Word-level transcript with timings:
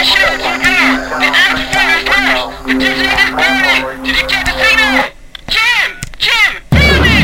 that 0.00 0.08
shit 0.08 0.24
was 0.32 0.40
too 0.40 0.56
good. 0.64 0.96
Did 1.20 1.36
Alex 1.36 1.60
Ferris? 1.76 2.08
The 2.64 2.72
dude's 2.72 3.04
in 3.04 3.56
this. 3.60 3.84
Did 4.00 4.16
you 4.16 4.24
get 4.28 4.42
to 4.46 4.52
see 4.56 4.74
that? 4.80 5.12
Jim! 5.52 6.00
Jim! 6.16 6.52
Damn 6.70 7.04
it! 7.04 7.20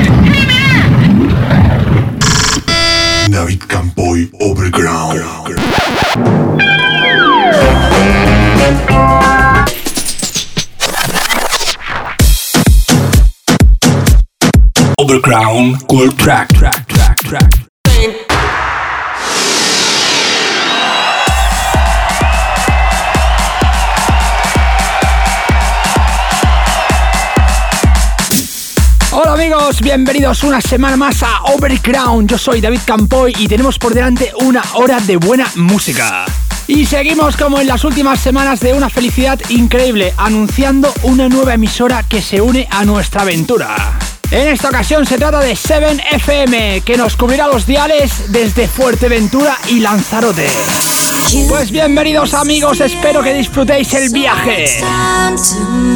Him 3.72 4.32
overground. 4.40 5.16
Overground 14.98 15.88
Cold 15.88 16.18
Track 16.18 16.55
bienvenidos 29.80 30.44
una 30.44 30.60
semana 30.60 30.96
más 30.96 31.24
a 31.24 31.42
Overground. 31.42 32.30
Yo 32.30 32.38
soy 32.38 32.60
David 32.60 32.78
Campoy 32.84 33.34
y 33.36 33.48
tenemos 33.48 33.80
por 33.80 33.94
delante 33.94 34.32
una 34.40 34.62
hora 34.74 35.00
de 35.00 35.16
buena 35.16 35.50
música. 35.56 36.24
Y 36.68 36.86
seguimos 36.86 37.36
como 37.36 37.60
en 37.60 37.66
las 37.66 37.82
últimas 37.82 38.20
semanas 38.20 38.60
de 38.60 38.74
una 38.74 38.88
felicidad 38.88 39.40
increíble, 39.48 40.14
anunciando 40.18 40.94
una 41.02 41.28
nueva 41.28 41.54
emisora 41.54 42.04
que 42.04 42.22
se 42.22 42.40
une 42.40 42.68
a 42.70 42.84
nuestra 42.84 43.22
aventura. 43.22 44.15
En 44.30 44.48
esta 44.48 44.68
ocasión 44.68 45.06
se 45.06 45.18
trata 45.18 45.38
de 45.38 45.52
7FM, 45.52 46.82
que 46.82 46.96
nos 46.96 47.16
cubrirá 47.16 47.46
los 47.46 47.64
diales 47.64 48.32
desde 48.32 48.66
Fuerteventura 48.66 49.56
y 49.68 49.78
Lanzarote. 49.78 50.48
Pues 51.48 51.70
bienvenidos 51.70 52.34
amigos, 52.34 52.80
espero 52.80 53.22
que 53.22 53.34
disfrutéis 53.34 53.94
el 53.94 54.12
viaje. 54.12 54.80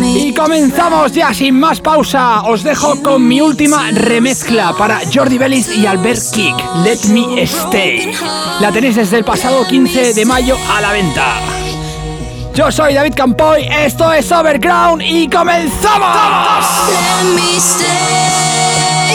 Y 0.02 0.32
comenzamos 0.32 1.10
ya 1.10 1.34
sin 1.34 1.58
más 1.58 1.80
pausa. 1.80 2.42
Os 2.42 2.62
dejo 2.62 3.02
con 3.02 3.26
mi 3.26 3.40
última 3.40 3.90
remezcla 3.90 4.74
para 4.78 5.00
Jordi 5.12 5.36
Bellis 5.36 5.76
y 5.76 5.86
Albert 5.86 6.22
Kick, 6.32 6.54
Let 6.84 7.08
Me 7.08 7.42
Stay. 7.42 8.12
La 8.60 8.70
tenéis 8.70 8.94
desde 8.94 9.18
el 9.18 9.24
pasado 9.24 9.66
15 9.66 10.14
de 10.14 10.24
mayo 10.24 10.56
a 10.72 10.80
la 10.80 10.92
venta. 10.92 11.34
Yo 12.54 12.70
soy 12.70 12.94
David 12.94 13.14
Campoy, 13.14 13.66
esto 13.70 14.12
es 14.12 14.30
Overground 14.30 15.02
y 15.02 15.28
comenzamos. 15.28 16.66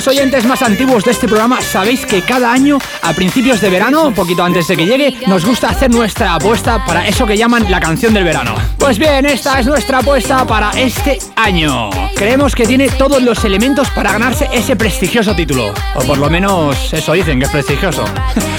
los 0.00 0.08
oyentes 0.08 0.46
más 0.46 0.62
antiguos 0.62 1.04
de 1.04 1.10
este 1.10 1.28
programa 1.28 1.60
sabéis 1.60 2.06
que 2.06 2.22
cada 2.22 2.50
año, 2.50 2.78
a 3.02 3.12
principios 3.12 3.60
de 3.60 3.68
verano, 3.68 4.04
un 4.04 4.14
poquito 4.14 4.42
antes 4.42 4.66
de 4.66 4.74
que 4.74 4.86
llegue, 4.86 5.14
nos 5.26 5.44
gusta 5.44 5.68
hacer 5.68 5.90
nuestra 5.90 6.36
apuesta 6.36 6.82
para 6.86 7.06
eso 7.06 7.26
que 7.26 7.36
llaman 7.36 7.70
la 7.70 7.80
canción 7.80 8.14
del 8.14 8.24
verano. 8.24 8.54
Pues 8.78 8.98
bien, 8.98 9.26
esta 9.26 9.60
es 9.60 9.66
nuestra 9.66 9.98
apuesta 9.98 10.46
para 10.46 10.70
este 10.70 11.18
año. 11.36 11.90
Creemos 12.16 12.54
que 12.54 12.66
tiene 12.66 12.88
todos 12.88 13.22
los 13.22 13.44
elementos 13.44 13.90
para 13.90 14.12
ganarse 14.12 14.48
ese 14.54 14.74
prestigioso 14.74 15.36
título. 15.36 15.74
O 15.94 16.02
por 16.04 16.16
lo 16.16 16.30
menos 16.30 16.90
eso 16.94 17.12
dicen 17.12 17.38
que 17.38 17.44
es 17.44 17.50
prestigioso. 17.50 18.02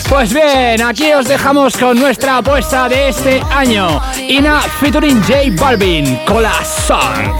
Pues 0.09 0.33
bien, 0.33 0.81
aquí 0.81 1.13
os 1.13 1.25
dejamos 1.25 1.77
con 1.77 1.97
nuestra 1.97 2.37
apuesta 2.37 2.89
de 2.89 3.09
este 3.09 3.41
año. 3.49 4.01
Ina 4.27 4.59
featuring 4.59 5.21
J 5.23 5.35
Balvin, 5.53 6.19
Cola 6.25 6.53
Song. 6.85 7.39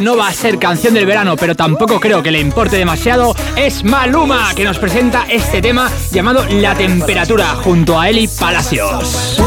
no 0.00 0.16
va 0.16 0.28
a 0.28 0.32
ser 0.32 0.60
canción 0.60 0.94
del 0.94 1.06
verano, 1.06 1.34
pero 1.36 1.56
tampoco 1.56 1.98
creo 1.98 2.22
que 2.22 2.30
le 2.30 2.38
importe 2.38 2.76
demasiado, 2.76 3.34
es 3.56 3.82
Maluma, 3.82 4.54
que 4.54 4.62
nos 4.62 4.78
presenta 4.78 5.26
este 5.28 5.60
tema 5.60 5.90
llamado 6.12 6.46
La 6.48 6.76
Temperatura, 6.76 7.48
junto 7.56 7.98
a 7.98 8.08
Eli 8.08 8.28
Palacios. 8.28 9.40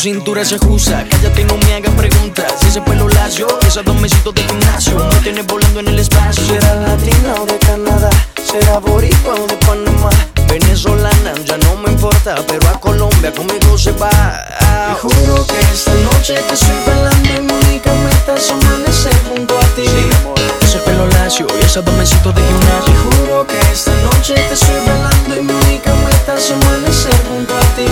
Cintura 0.00 0.42
se 0.46 0.54
ajusta. 0.54 1.04
Cállate, 1.10 1.44
no 1.44 1.58
me 1.58 1.74
hagas 1.74 1.94
preguntas. 1.94 2.62
Ese 2.66 2.80
pelo 2.80 3.06
lacio, 3.08 3.46
esos 3.66 3.84
dos 3.84 4.00
mesitos 4.00 4.34
de 4.34 4.42
gimnasio, 4.42 4.96
me 4.96 5.20
tienes 5.20 5.46
volando 5.46 5.80
en 5.80 5.88
el 5.88 5.98
espacio. 5.98 6.42
Será 6.42 6.74
latina 6.76 7.34
o 7.38 7.44
de 7.44 7.58
Canadá, 7.58 8.10
será 8.50 8.80
boricua 8.80 9.34
de 9.34 9.56
Panamá. 9.66 10.10
Venezolana, 10.48 11.32
ya 11.44 11.56
no 11.58 11.76
me 11.76 11.92
importa, 11.92 12.34
pero 12.48 12.68
a 12.68 12.80
Colombia 12.80 13.32
conmigo 13.32 13.78
se 13.78 13.92
va. 13.92 14.10
Te 14.10 14.94
juro 15.00 15.46
que 15.46 15.60
esta 15.72 15.94
noche 16.08 16.34
te 16.34 16.54
estoy 16.54 16.76
bailando 16.86 17.28
y 17.28 17.40
mi 17.42 17.52
única 17.52 17.92
meta 17.92 18.34
es 18.36 18.50
amanecer 18.50 19.14
junto 19.28 19.56
a 19.56 19.64
ti. 19.76 19.86
ese 20.62 20.78
pelo 20.78 21.06
lacio 21.08 21.46
y 21.60 21.64
esos 21.64 21.84
dos 21.84 21.94
mesitos 21.94 22.34
de 22.34 22.42
gimnasio. 22.42 22.92
Te 22.92 23.16
juro 23.16 23.46
que 23.46 23.60
esta 23.72 23.92
noche 24.02 24.34
te 24.34 24.54
estoy 24.54 24.80
bailando 24.86 25.36
y 25.36 25.42
mi 25.42 25.52
única 25.52 25.94
meta 25.94 26.34
es 26.36 26.50
amanecer 26.50 27.14
junto 27.28 27.54
a 27.56 27.60
ti. 27.76 27.86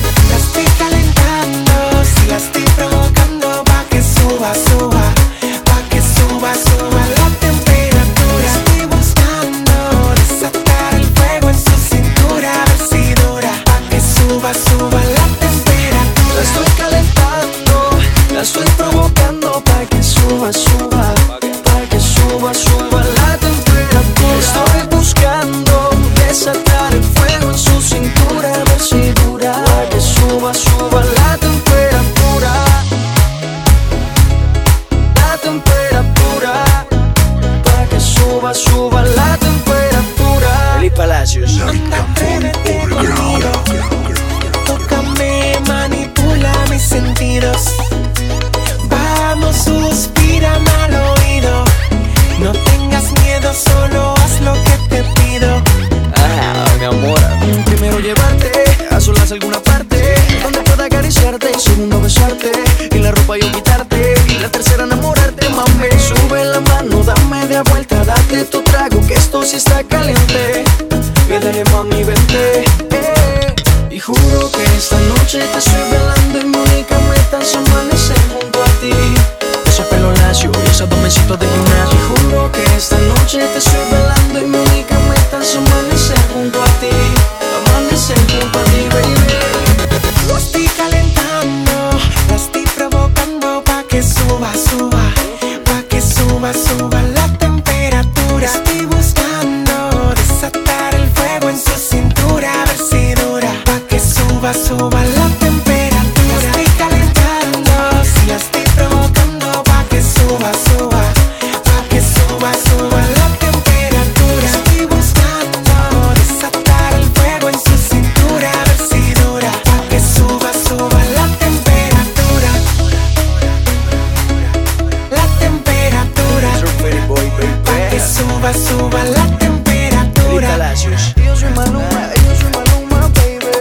suba 128.86 129.04
la 129.04 129.38
temperatura. 129.38 130.74
Yo 130.76 131.36
soy 131.36 131.50
Maluma, 131.56 132.02
yo 132.24 132.36
soy 132.40 132.52
Maluma, 132.52 133.08
baby. 133.16 133.54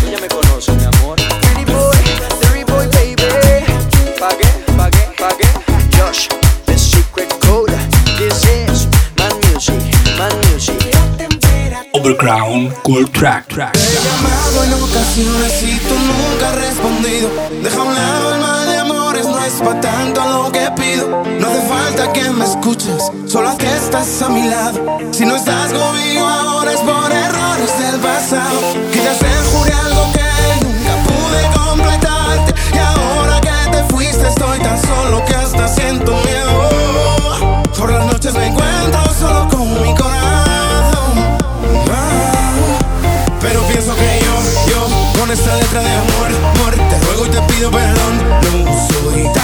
Tú 0.00 0.10
ya 0.10 0.18
me 0.20 0.28
conoces, 0.28 0.74
mi 0.76 0.84
amor. 0.84 1.16
Dirty 1.16 1.64
boy, 1.64 1.96
dirty 2.40 2.64
boy, 2.64 2.86
baby. 2.88 3.28
Pagué, 4.20 4.48
pagué, 4.76 5.02
pagué. 5.18 5.48
Josh, 5.96 6.28
the 6.66 6.76
secret 6.78 7.32
code. 7.40 7.72
This 8.18 8.44
is 8.44 8.86
my 9.16 9.28
music, 9.46 9.82
my 10.18 10.28
music. 10.48 10.78
Overground, 11.94 12.72
cool 12.84 13.06
track, 13.08 13.48
track. 13.48 13.72
Te 13.72 13.80
he 13.80 13.98
llamado 14.04 14.64
en 14.64 14.72
ocasiones 14.74 15.62
y 15.62 15.78
tú 15.78 15.94
nunca 15.94 16.50
has 16.50 16.56
respondido. 16.56 17.30
Deja 17.62 17.82
un 17.82 17.96
es 19.46 19.54
pa' 19.54 19.80
tanto 19.80 20.20
lo 20.24 20.52
que 20.52 20.70
pido. 20.76 21.08
No 21.40 21.46
hace 21.48 21.62
falta 21.62 22.12
que 22.12 22.30
me 22.30 22.44
escuches, 22.44 23.10
solo 23.26 23.56
que 23.56 23.66
estás 23.66 24.22
a 24.22 24.28
mi 24.28 24.42
lado. 24.48 24.98
Si 25.10 25.24
no 25.24 25.36
estás 25.36 25.72
conmigo 25.72 26.26
ahora 26.26 26.72
es 26.72 26.80
por 26.80 27.10
errores 27.10 27.78
del 27.78 28.00
pasado. 28.00 28.60
Que 28.92 28.98
ya 29.02 29.12
Quizás 29.12 29.22
enjuré 29.22 29.72
algo 29.72 30.12
que 30.12 30.64
nunca 30.64 30.94
pude 31.08 31.40
completarte. 31.58 32.54
Y 32.74 32.78
ahora 32.78 33.40
que 33.40 33.70
te 33.70 33.84
fuiste, 33.92 34.28
estoy 34.28 34.58
tan 34.60 34.80
solo 34.80 35.24
que 35.24 35.34
hasta 35.34 35.68
siento 35.68 36.12
miedo. 36.12 37.62
Por 37.76 37.90
las 37.90 38.06
noches 38.06 38.34
me 38.34 38.46
encuentro 38.46 39.02
solo 39.18 39.48
con 39.48 39.82
mi 39.82 39.94
corazón. 39.94 41.12
Ah, 41.90 42.54
pero 43.40 43.60
pienso 43.62 43.94
que 43.94 44.20
yo, 44.24 44.72
yo, 44.72 45.20
con 45.20 45.30
esta 45.30 45.56
letra 45.56 45.80
de 45.80 45.90
amor, 45.90 46.30
amor, 46.54 46.74
te 46.90 46.98
ruego 47.06 47.26
y 47.26 47.30
te 47.30 47.40
pido 47.52 47.70
perdón 47.70 48.21
bonita. 49.12 49.41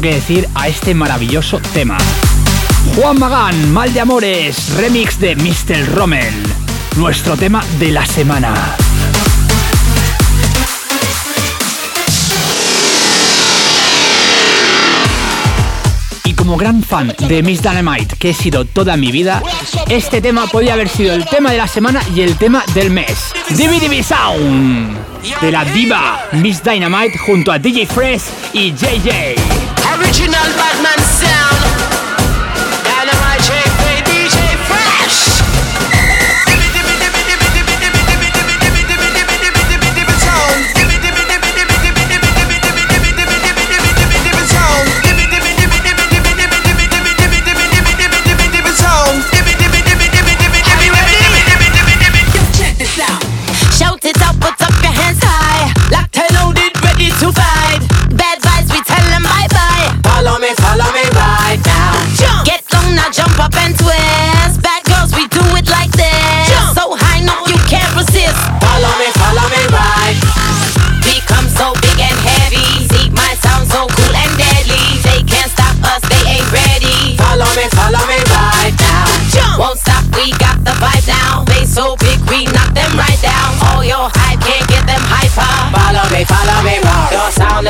Que 0.00 0.14
decir 0.14 0.48
a 0.54 0.68
este 0.68 0.94
maravilloso 0.94 1.60
tema. 1.74 1.98
Juan 2.96 3.18
Magán, 3.18 3.72
Mal 3.72 3.92
de 3.92 4.00
Amores, 4.00 4.74
remix 4.76 5.18
de 5.18 5.36
Mr. 5.36 5.94
Rommel, 5.94 6.34
nuestro 6.96 7.36
tema 7.36 7.62
de 7.78 7.90
la 7.90 8.06
semana. 8.06 8.76
Y 16.24 16.32
como 16.34 16.56
gran 16.56 16.82
fan 16.82 17.14
de 17.18 17.42
Miss 17.42 17.62
Dynamite, 17.62 18.16
que 18.16 18.30
he 18.30 18.34
sido 18.34 18.64
toda 18.64 18.96
mi 18.96 19.12
vida, 19.12 19.42
este 19.88 20.22
tema 20.22 20.46
podría 20.46 20.74
haber 20.74 20.88
sido 20.88 21.14
el 21.14 21.26
tema 21.26 21.50
de 21.50 21.58
la 21.58 21.68
semana 21.68 22.00
y 22.14 22.22
el 22.22 22.36
tema 22.36 22.64
del 22.74 22.90
mes. 22.90 23.32
DVD 23.50 24.02
Sound 24.02 25.10
de 25.40 25.52
la 25.52 25.64
diva 25.64 26.28
Miss 26.32 26.62
Dynamite 26.62 27.18
junto 27.18 27.52
a 27.52 27.58
DJ 27.58 27.86
Fresh 27.86 28.22
y 28.52 28.72
JJ. 28.72 29.49
Original 30.10 30.50
Batman 30.58 30.99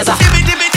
Your 0.00 0.06
sound 0.06 0.22
is 0.22 0.66
a 0.66 0.69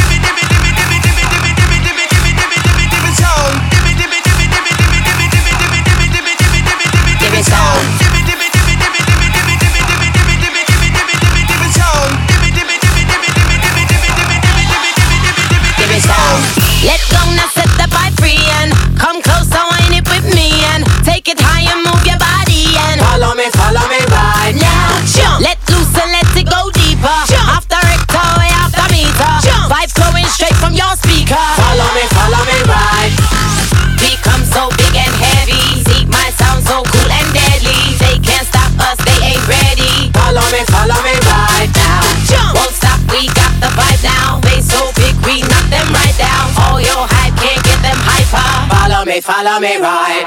Follow 49.43 49.60
me, 49.60 49.75
follow 49.75 49.75
me 49.75 49.84
right. 49.84 50.23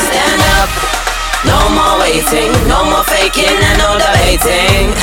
Stand 0.00 0.40
up. 0.56 0.70
No 1.44 1.60
more 1.76 2.00
waiting, 2.00 2.48
no 2.72 2.88
more 2.88 3.04
faking 3.04 3.52
and 3.52 3.76
no 3.76 4.00
debating. 4.00 4.96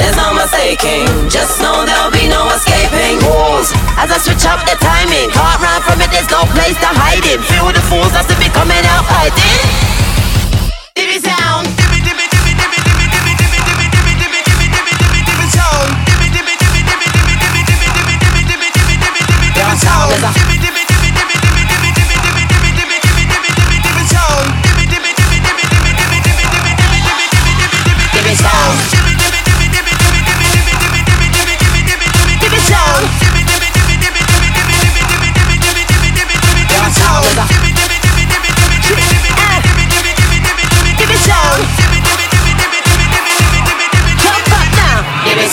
There's 0.00 0.16
no 0.16 0.32
mistaking, 0.32 1.04
just 1.28 1.60
know 1.60 1.84
there'll 1.84 2.10
be 2.10 2.24
no 2.26 2.48
escaping. 2.56 3.20
Rules 3.20 3.68
as 4.00 4.08
I 4.08 4.16
switch 4.16 4.48
up 4.48 4.64
the 4.64 4.80
timing. 4.80 5.28
Can't 5.28 5.60
run 5.60 5.82
from 5.82 6.00
it, 6.00 6.08
there's 6.08 6.30
no 6.30 6.48
place 6.56 6.80
to 6.80 6.88
hide 6.88 7.26
it. 7.28 7.44
Feel 7.52 7.68
the 7.68 7.84
fools 7.92 8.16
as 8.16 8.24
if 8.32 8.40
it 8.40 8.52
coming 8.56 8.80
out 8.88 9.04
fighting. 9.12 9.93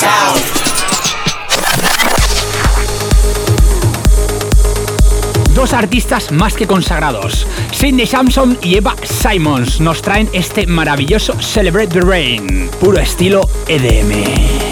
house. 0.04 0.31
Artistas 5.74 6.32
más 6.32 6.54
que 6.54 6.68
consagrados, 6.68 7.48
Cindy 7.74 8.06
Samson 8.06 8.58
y 8.62 8.76
Eva 8.76 8.96
Simons, 9.04 9.80
nos 9.80 10.02
traen 10.02 10.30
este 10.34 10.68
maravilloso 10.68 11.40
Celebrate 11.42 11.88
the 11.88 12.02
Rain, 12.02 12.70
puro 12.80 13.00
estilo 13.00 13.42
EDM. 13.68 14.71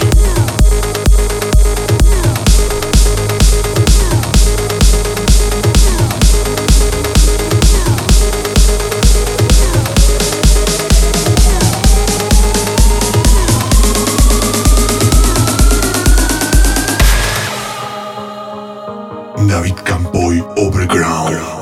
David 19.60 19.84
Campoy 19.84 20.40
Overground. 20.56 21.59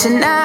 tonight. 0.00 0.39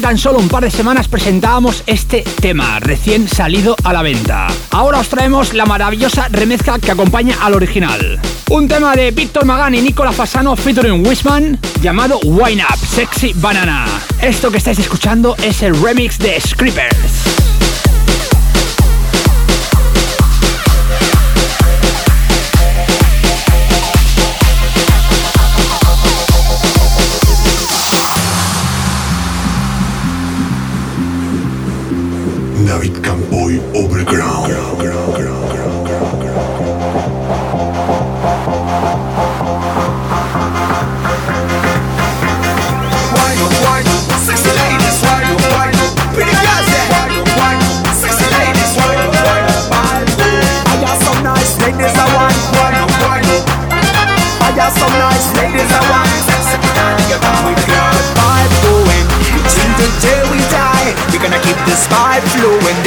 Tan 0.00 0.16
solo 0.16 0.38
un 0.38 0.48
par 0.48 0.64
de 0.64 0.70
semanas 0.70 1.08
presentábamos 1.08 1.84
este 1.86 2.24
tema, 2.40 2.80
recién 2.80 3.28
salido 3.28 3.76
a 3.84 3.92
la 3.92 4.00
venta. 4.00 4.46
Ahora 4.70 4.98
os 4.98 5.08
traemos 5.08 5.52
la 5.52 5.66
maravillosa 5.66 6.26
remezcla 6.30 6.78
que 6.78 6.90
acompaña 6.90 7.36
al 7.42 7.54
original. 7.54 8.18
Un 8.48 8.66
tema 8.66 8.96
de 8.96 9.10
Víctor 9.10 9.44
Magán 9.44 9.74
y 9.74 9.82
Nicola 9.82 10.12
Fasano 10.12 10.56
featuring 10.56 11.06
Wisman 11.06 11.58
llamado 11.82 12.18
Wine 12.24 12.64
Up 12.64 12.78
Sexy 12.78 13.34
Banana. 13.34 13.84
Esto 14.22 14.50
que 14.50 14.56
estáis 14.56 14.78
escuchando 14.78 15.36
es 15.36 15.62
el 15.62 15.80
remix 15.80 16.18
de 16.18 16.40
Scrippers. 16.40 17.19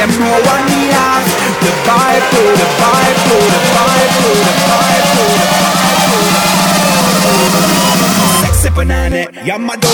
them 0.08 0.20
no 0.20 0.32
one 0.32 0.68
has 0.92 1.26
the 1.64 1.72
Bible, 1.88 2.28
oh, 2.36 2.60
the 2.60 2.68
Bible, 2.82 3.40
oh, 3.40 3.48
the 3.54 3.62
Bible, 3.72 4.28
oh, 4.28 4.44
the 4.44 4.56
Bible, 4.68 5.32
the 5.40 5.48
Bible. 5.64 6.26
Sex 8.42 8.54
sipping 8.60 8.92
on 8.92 9.14
it, 9.14 9.30
yeah, 9.46 9.58
my 9.58 9.76
dope. 9.78 9.92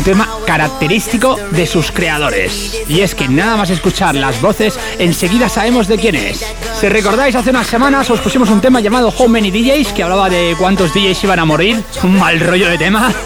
Un 0.00 0.04
tema 0.04 0.28
característico 0.46 1.36
de 1.50 1.66
sus 1.66 1.92
creadores. 1.92 2.80
Y 2.88 3.00
es 3.00 3.14
que 3.14 3.28
nada 3.28 3.58
más 3.58 3.68
escuchar 3.68 4.14
las 4.14 4.40
voces, 4.40 4.78
enseguida 4.98 5.50
sabemos 5.50 5.88
de 5.88 5.98
quién 5.98 6.14
es. 6.14 6.42
Si 6.80 6.88
recordáis, 6.88 7.34
hace 7.34 7.50
unas 7.50 7.66
semanas 7.66 8.08
os 8.08 8.20
pusimos 8.20 8.48
un 8.48 8.62
tema 8.62 8.80
llamado 8.80 9.10
How 9.10 9.28
Many 9.28 9.50
DJs, 9.50 9.92
que 9.92 10.02
hablaba 10.02 10.30
de 10.30 10.56
cuántos 10.58 10.94
DJs 10.94 11.24
iban 11.24 11.40
a 11.40 11.44
morir. 11.44 11.84
Un 12.02 12.18
mal 12.18 12.40
rollo 12.40 12.70
de 12.70 12.78
tema. 12.78 13.12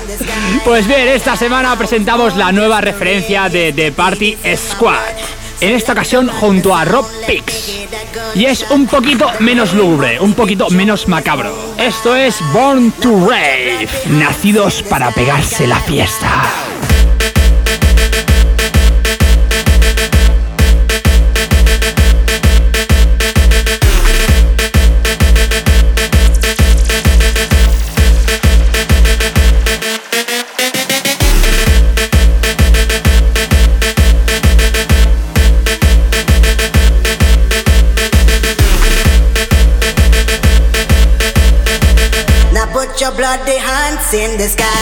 Pues 0.65 0.87
bien, 0.87 1.09
esta 1.09 1.37
semana 1.37 1.77
presentamos 1.77 2.37
la 2.37 2.51
nueva 2.53 2.81
referencia 2.81 3.49
de 3.49 3.73
The 3.73 3.93
Party 3.93 4.37
Squad. 4.57 5.24
En 5.61 5.75
esta 5.75 5.93
ocasión 5.93 6.29
junto 6.29 6.75
a 6.75 6.85
Rob 6.85 7.07
Pix. 7.27 7.87
Y 8.35 8.45
es 8.47 8.71
un 8.71 8.87
poquito 8.87 9.31
menos 9.41 9.75
lúgubre, 9.75 10.21
un 10.21 10.35
poquito 10.35 10.69
menos 10.71 11.09
macabro. 11.09 11.75
Esto 11.79 12.17
es 12.17 12.41
Born 12.53 12.93
to 12.93 13.29
Rave, 13.29 13.89
nacidos 14.09 14.83
para 14.83 15.11
pegarse 15.13 15.67
la 15.67 15.79
fiesta. 15.81 16.74
In 44.15 44.39
the 44.39 44.47
sky, 44.47 44.74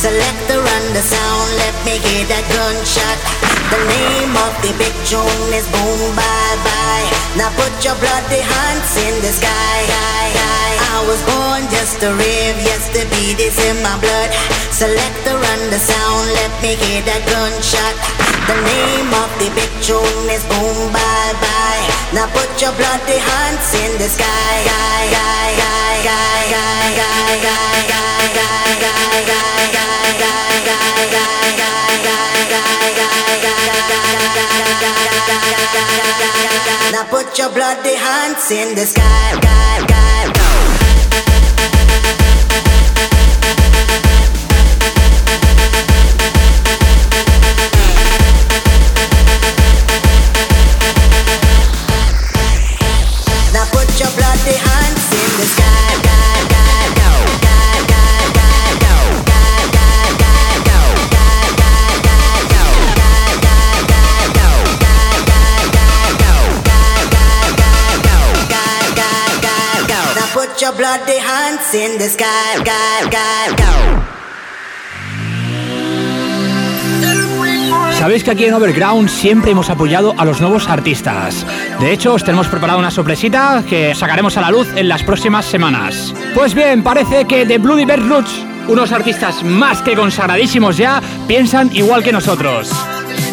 Selector 0.00 0.56
run 0.56 0.84
the 0.96 1.04
sound, 1.04 1.48
let 1.60 1.76
me 1.84 2.00
get 2.00 2.24
that 2.32 2.40
gunshot. 2.48 3.20
The 3.68 3.80
name 3.84 4.32
of 4.32 4.52
the 4.64 4.72
big 4.80 4.96
tune 5.04 5.52
is 5.52 5.68
Boom 5.68 6.00
Bye 6.16 6.56
Bye. 6.64 7.04
Now 7.36 7.52
put 7.52 7.68
your 7.84 7.92
bloody 8.00 8.40
hands 8.40 8.96
in 8.96 9.12
the 9.20 9.28
sky. 9.28 9.76
I 10.96 11.04
was 11.04 11.20
born 11.28 11.68
just 11.68 12.00
to 12.00 12.16
rave, 12.16 12.56
yes, 12.64 12.88
the 12.96 13.04
beat 13.12 13.44
is 13.44 13.60
in 13.60 13.76
my 13.84 13.92
blood. 14.00 14.32
Selector 14.72 15.36
run 15.36 15.62
the 15.68 15.76
sound, 15.76 16.32
let 16.32 16.52
me 16.64 16.80
get 16.80 17.04
that 17.04 17.20
gunshot. 17.28 17.94
The 18.48 18.56
name 18.56 19.12
of 19.12 19.28
the 19.36 19.52
big 19.52 19.68
tune 19.84 20.28
is 20.32 20.40
Boom 20.48 20.96
Bye 20.96 21.36
Bye. 21.44 21.84
Now 22.16 22.24
put 22.32 22.48
your 22.56 22.72
bloody 22.72 23.20
hands 23.20 23.68
in 23.76 24.00
the 24.00 24.08
sky. 24.08 24.40
Put 37.10 37.36
your 37.36 37.50
bloody 37.50 37.96
hands 37.96 38.50
in 38.52 38.76
the 38.76 38.86
sky, 38.86 39.32
sky, 39.42 39.78
sky, 39.80 40.32
go. 40.32 40.79
Go. 71.70 73.60
Sabéis 77.96 78.24
que 78.24 78.30
aquí 78.32 78.44
en 78.46 78.54
Overground 78.54 79.08
siempre 79.08 79.52
hemos 79.52 79.70
apoyado 79.70 80.14
a 80.18 80.24
los 80.24 80.40
nuevos 80.40 80.68
artistas. 80.68 81.46
De 81.78 81.92
hecho, 81.92 82.14
os 82.14 82.24
tenemos 82.24 82.48
preparada 82.48 82.78
una 82.78 82.90
sorpresita 82.90 83.62
que 83.68 83.94
sacaremos 83.94 84.36
a 84.36 84.40
la 84.40 84.50
luz 84.50 84.66
en 84.74 84.88
las 84.88 85.04
próximas 85.04 85.46
semanas. 85.46 86.12
Pues 86.34 86.54
bien, 86.54 86.82
parece 86.82 87.26
que 87.26 87.46
The 87.46 87.58
Bloody 87.58 87.84
Bear 87.84 88.02
Roots, 88.02 88.44
unos 88.66 88.90
artistas 88.90 89.44
más 89.44 89.80
que 89.82 89.94
consagradísimos 89.94 90.76
ya, 90.76 91.00
piensan 91.28 91.70
igual 91.72 92.02
que 92.02 92.10
nosotros. 92.10 92.72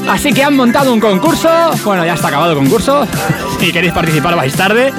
Así 0.08 0.32
que 0.32 0.44
han 0.44 0.56
montado 0.56 0.94
un 0.94 1.00
concurso. 1.00 1.50
Bueno, 1.84 2.06
ya 2.06 2.14
está 2.14 2.28
acabado 2.28 2.52
el 2.52 2.58
concurso. 2.60 3.08
Si 3.60 3.72
queréis 3.72 3.94
participar 3.94 4.36
vais 4.36 4.56
tarde. 4.56 4.94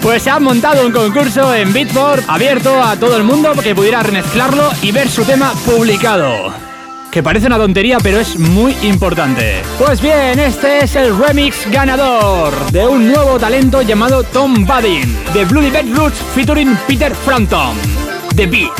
Pues 0.00 0.22
se 0.22 0.30
han 0.30 0.42
montado 0.42 0.86
un 0.86 0.92
concurso 0.92 1.54
en 1.54 1.72
Beatport 1.72 2.24
abierto 2.28 2.82
a 2.82 2.96
todo 2.96 3.16
el 3.16 3.24
mundo 3.24 3.52
que 3.54 3.74
pudiera 3.74 4.02
remezclarlo 4.02 4.70
y 4.82 4.92
ver 4.92 5.08
su 5.08 5.24
tema 5.24 5.52
publicado 5.64 6.52
que 7.12 7.22
parece 7.22 7.46
una 7.46 7.58
tontería, 7.58 7.98
pero 8.02 8.18
es 8.18 8.38
muy 8.38 8.74
importante. 8.82 9.62
Pues 9.78 10.00
bien, 10.00 10.38
este 10.38 10.82
es 10.82 10.96
el 10.96 11.16
remix 11.16 11.70
ganador 11.70 12.54
de 12.72 12.88
un 12.88 13.12
nuevo 13.12 13.38
talento 13.38 13.82
llamado 13.82 14.24
Tom 14.24 14.66
Badin, 14.66 15.14
de 15.34 15.44
Bloody 15.44 15.70
Bed 15.70 15.94
Roots 15.94 16.18
featuring 16.34 16.74
Peter 16.88 17.14
Frampton. 17.14 17.76
The 18.34 18.46
Beat, 18.46 18.72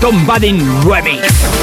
Tom 0.00 0.26
Badin 0.26 0.58
Remix. 0.84 1.55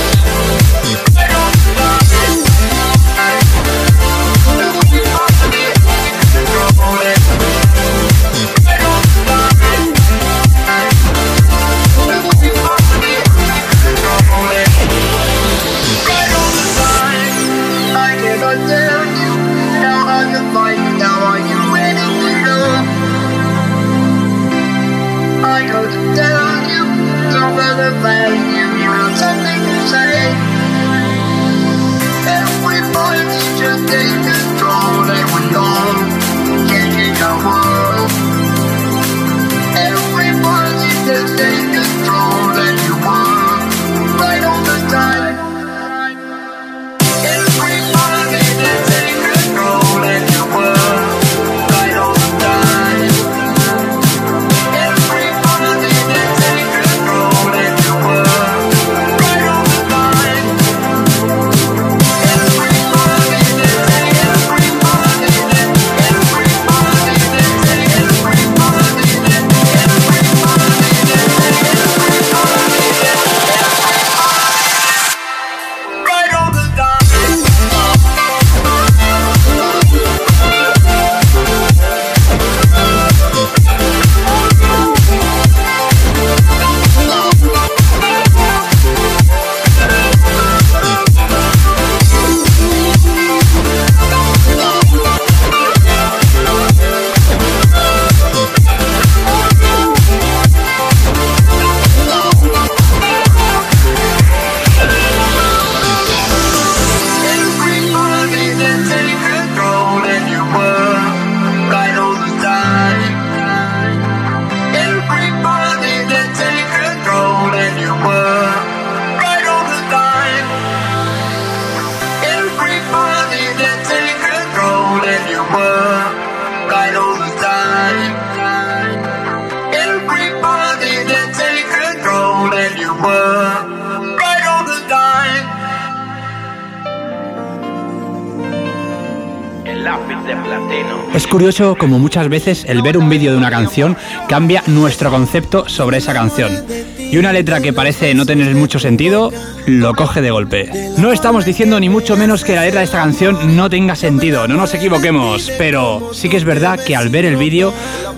Como 141.78 142.00
muchas 142.00 142.30
veces 142.30 142.64
el 142.70 142.82
ver 142.82 142.98
un 142.98 143.10
vídeo 143.10 143.32
de 143.32 143.38
una 143.38 143.52
canción 143.52 143.98
cambia 144.30 144.64
nuestro 144.68 145.12
concepto 145.12 145.68
sobre 145.68 145.98
esa 145.98 146.14
canción. 146.14 146.64
Y 147.12 147.18
una 147.18 147.34
letra 147.34 147.60
que 147.60 147.74
parece 147.74 148.14
no 148.14 148.26
tener 148.26 148.56
mucho 148.56 148.80
sentido, 148.80 149.30
lo 149.66 149.94
coge 149.94 150.22
de 150.22 150.32
golpe. 150.32 150.70
No 150.98 151.12
estamos 151.12 151.44
diciendo 151.44 151.82
ni 151.82 151.90
mucho 151.90 152.16
menos 152.16 152.46
que 152.46 152.56
la 152.56 152.62
letra 152.62 152.80
de 152.80 152.86
esta 152.86 153.00
canción 153.00 153.58
no 153.58 153.70
tenga 153.70 153.98
sentido, 153.98 154.48
no 154.48 154.56
nos 154.56 154.74
equivoquemos, 154.74 155.52
pero 155.58 156.12
sí 156.14 156.30
que 156.30 156.38
es 156.38 156.46
verdad 156.46 156.80
que 156.80 156.96
al 156.96 157.10
ver 157.10 157.26
el 157.26 157.36
vídeo 157.36 157.74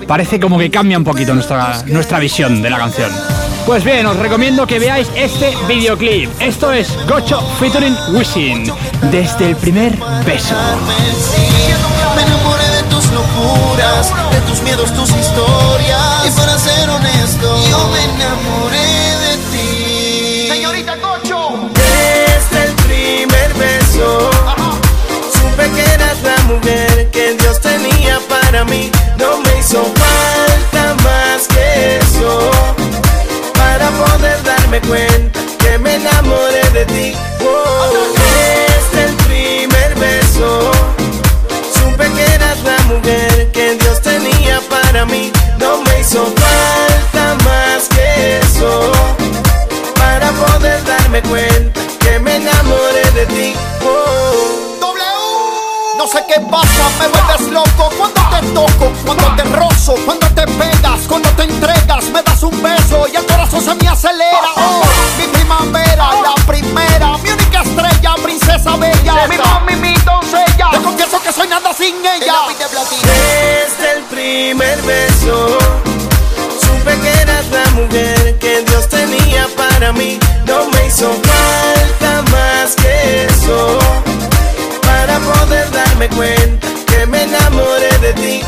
parece 0.08 0.40
como 0.40 0.60
que 0.60 0.70
cambia 0.70 1.00
un 1.00 1.04
poquito 1.04 1.34
nuestra, 1.34 1.82
nuestra 1.88 2.20
visión 2.20 2.62
de 2.62 2.70
la 2.70 2.78
canción. 2.78 3.10
Pues 3.66 3.84
bien, 3.84 4.06
os 4.06 4.18
recomiendo 4.18 4.68
que 4.68 4.78
veáis 4.78 5.10
este 5.16 5.52
videoclip. 5.68 6.30
Esto 6.40 6.72
es 6.72 6.96
Gocho 7.08 7.42
featuring 7.60 7.96
Wisin, 8.14 8.72
desde 9.12 9.50
el 9.50 9.56
primer 9.56 9.98
beso. 10.24 10.56
De 13.86 14.42
tus 14.48 14.62
miedos, 14.62 14.92
tus 14.94 15.10
historias. 15.12 16.26
Y 16.26 16.32
para 16.32 16.58
ser 16.58 16.90
honesto, 16.90 17.70
yo 17.70 17.88
me 17.90 18.04
enamoré 18.16 19.18
de 19.26 19.38
ti. 19.52 20.48
Señorita 20.50 20.98
Cocho. 20.98 21.70
Desde 21.74 22.66
el 22.66 22.74
primer 22.88 23.54
beso, 23.54 24.32
supe 25.34 25.70
que 25.70 25.84
eras 25.94 26.18
la 26.24 26.38
mujer 26.52 27.12
que 27.12 27.36
Dios 27.36 27.60
tenía 27.62 28.20
para 28.28 28.66
mí. 28.66 28.90
No 29.20 29.38
me 29.38 29.60
hizo 29.60 29.84
falta 29.84 30.96
más 31.04 31.48
que 31.48 32.00
eso 32.00 32.52
para 33.54 33.90
poder 33.92 34.44
darme 34.44 34.82
cuenta 34.82 35.40
que 35.60 35.78
me 35.78 35.96
enamoré 35.96 36.70
de 36.74 36.86
ti. 36.86 37.14
Oh, 37.42 37.94
desde 38.18 39.10
el 39.10 39.16
primer 39.28 39.96
beso. 39.96 40.75
Supe 41.96 42.12
que 42.12 42.26
eras 42.26 42.58
la 42.64 42.78
mujer 42.94 43.52
que 43.54 43.76
Dios 43.76 44.02
tenía 44.02 44.60
para 44.70 45.06
mí. 45.06 45.32
No 45.58 45.78
me 45.78 46.02
hizo 46.02 46.26
falta 46.26 47.38
más 47.46 47.88
que 47.88 48.40
eso 48.40 48.92
para 49.96 50.30
poder 50.32 50.84
darme 50.84 51.22
cuenta 51.22 51.80
que 52.02 52.20
me 52.20 52.36
enamoré 52.36 53.12
de 53.12 53.26
ti. 53.28 53.54
Oh. 53.82 54.26
No 55.98 56.12
sé 56.12 56.24
qué 56.28 56.40
pasa, 56.52 56.90
me 57.00 57.08
vuelves 57.08 57.48
loco 57.54 57.90
cuando 57.98 58.22
te 58.30 58.46
toco, 58.54 58.92
cuando 59.06 59.36
te 59.38 59.44
rozo, 59.56 59.96
cuando 60.06 60.28
te 60.28 60.46
pegas, 60.46 61.00
cuando 61.08 61.30
te 61.30 61.44
entregas, 61.44 62.06
me 62.10 62.22
das 62.22 62.44
un 62.44 62.62
beso 62.62 63.08
y 63.12 63.16
el 63.16 63.26
corazón 63.26 63.62
se 63.62 63.74
me 63.74 63.88
acelera. 63.88 64.50
Oh, 64.58 64.84
mi 65.18 65.28
primavera, 65.28 66.10
la 66.22 66.36
primera, 66.46 67.18
mi 67.24 67.30
única 67.32 67.62
estrella, 67.64 68.16
princesa 68.22 68.76
bella, 68.76 69.28
mi 69.28 69.38
mami, 69.38 69.76
mi 69.78 69.94
doncella. 70.04 70.55
Soy 71.36 71.50
nada 71.50 71.74
sin 71.74 71.96
ella. 71.98 72.44
Desde 72.48 73.98
el 73.98 74.04
primer 74.04 74.82
beso, 74.84 75.58
supe 76.62 76.98
que 77.02 77.10
eras 77.22 77.46
la 77.52 77.66
mujer 77.72 78.40
que 78.40 78.62
Dios 78.62 78.88
tenía 78.88 79.46
para 79.58 79.92
mí. 79.92 80.18
No 80.46 80.70
me 80.70 80.88
hizo 80.88 81.12
falta 81.12 82.22
más 82.32 82.76
que 82.76 83.26
eso 83.26 83.80
para 84.82 85.20
poder 85.20 85.70
darme 85.72 86.08
cuenta 86.10 86.68
que 86.86 87.06
me 87.06 87.24
enamoré 87.24 87.98
de 88.00 88.14
ti. 88.14 88.42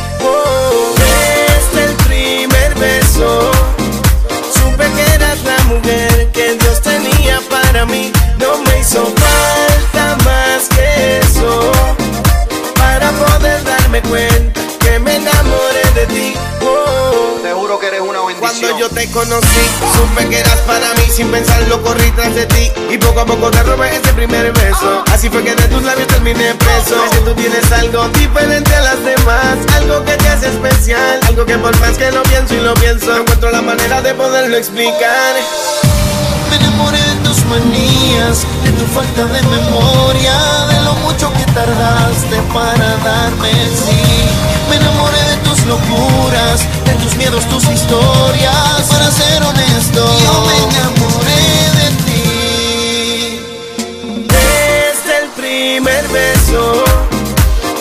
Ti. 16.07 16.33
Oh, 16.61 17.39
Te 17.41 17.53
juro 17.53 17.79
que 17.79 17.87
eres 17.87 18.01
una 18.01 18.19
bendición. 18.25 18.39
cuando 18.39 18.79
yo 18.79 18.89
te 18.89 19.09
conocí, 19.11 19.63
supe 19.95 20.27
que 20.29 20.39
eras 20.39 20.59
para 20.61 20.93
mí, 20.95 21.03
sin 21.13 21.29
pensarlo 21.29 21.81
corrí 21.81 22.11
tras 22.11 22.33
de 22.35 22.45
ti. 22.47 22.71
Y 22.89 22.97
poco 22.97 23.21
a 23.21 23.25
poco 23.25 23.51
te 23.51 23.63
robé 23.63 23.95
ese 23.95 24.13
primer 24.13 24.51
beso. 24.53 25.03
Así 25.11 25.29
fue 25.29 25.43
que 25.43 25.55
de 25.55 25.67
tus 25.67 25.83
labios 25.83 26.07
terminé 26.07 26.55
preso. 26.55 27.03
Es 27.05 27.11
que 27.11 27.19
tú 27.19 27.33
tienes 27.35 27.71
algo 27.71 28.07
diferente 28.09 28.73
a 28.75 28.81
las 28.81 29.03
demás. 29.03 29.57
Algo 29.75 30.03
que 30.05 30.13
te 30.17 30.29
hace 30.29 30.47
especial. 30.49 31.19
Algo 31.27 31.45
que 31.45 31.57
por 31.57 31.77
más 31.79 31.97
que 31.97 32.11
lo 32.11 32.23
pienso 32.23 32.53
y 32.55 32.59
lo 32.61 32.73
pienso 32.75 33.15
Encuentro 33.15 33.51
la 33.51 33.61
manera 33.61 34.01
de 34.01 34.13
poderlo 34.13 34.57
explicar. 34.57 35.35
Me 36.49 36.55
enamoré 36.55 36.97
de 36.97 37.15
tus 37.27 37.43
manías, 37.45 38.45
de 38.63 38.71
tu 38.71 38.85
falta 38.93 39.25
de 39.25 39.41
memoria, 39.43 40.33
de 40.69 40.81
lo 40.85 40.93
mucho 41.03 41.31
que 41.33 41.43
tardaste 41.51 42.37
para 42.53 42.95
darme 43.03 43.51
sí. 43.75 44.01
Me 44.69 44.77
enamoré 44.77 45.17
de 45.17 45.36
tus 45.47 45.65
locuras, 45.65 46.65
de 46.85 46.93
tus 47.03 47.15
miedos, 47.15 47.45
tus 47.47 47.63
historias. 47.69 48.83
Para 48.89 49.11
ser 49.11 49.43
honesto, 49.43 50.05
yo 50.23 50.41
me 50.47 50.57
enamoré 50.67 51.45
de 51.79 51.87
ti. 52.05 53.39
Desde 54.37 55.11
el 55.23 55.29
primer 55.35 56.07
beso 56.09 56.83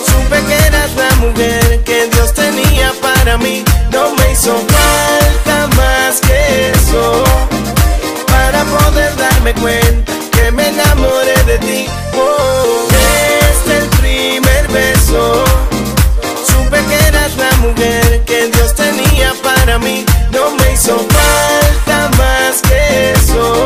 Supe 0.07 0.39
que 0.47 0.55
eras 0.67 0.91
la 0.97 1.11
mujer 1.17 1.83
que 1.85 2.09
Dios 2.13 2.33
tenía 2.35 2.93
para 3.01 3.37
mí 3.39 3.65
No 3.93 4.15
me 4.15 4.33
hizo 4.33 4.55
falta 4.75 5.69
más 5.77 6.21
que 6.21 6.71
eso 6.73 7.25
Para 8.27 8.65
poder 8.65 9.17
darme 9.17 9.55
cuenta 9.55 10.13
que 10.33 10.51
me 10.51 10.69
enamoré 10.69 11.43
de 11.47 11.59
ti 11.59 11.87
Oh, 12.15 12.87
Desde 12.91 13.79
el 13.79 13.89
primer 14.01 14.69
beso 14.69 15.45
Supe 16.47 16.79
que 16.85 17.06
la 17.37 17.51
mujer 17.59 18.25
que 18.25 18.49
Dios 18.49 18.75
tenía 18.75 19.33
para 19.43 19.79
mí 19.79 20.05
No 20.31 20.51
me 20.53 20.73
hizo 20.73 20.97
falta 20.99 22.11
más 22.17 22.63
que 22.63 23.13
eso 23.13 23.65